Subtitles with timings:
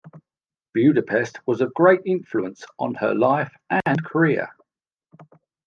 [0.73, 4.49] Budapest was of great influence on her life and career.